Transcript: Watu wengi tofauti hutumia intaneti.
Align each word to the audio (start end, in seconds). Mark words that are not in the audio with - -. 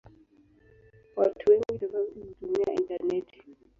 Watu 1.15 1.51
wengi 1.51 1.79
tofauti 1.79 2.19
hutumia 2.19 2.73
intaneti. 2.75 3.43